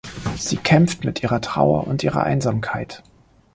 [0.35, 3.03] Sie kämpft mit ihrer Trauer und ihrer Einsamkeit.